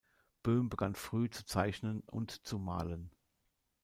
Böhm 0.41 0.67
begann 0.69 0.95
früh 0.95 1.29
zu 1.29 1.45
zeichnen 1.45 2.01
und 2.07 2.31
zu 2.47 2.57
malen. 2.57 3.11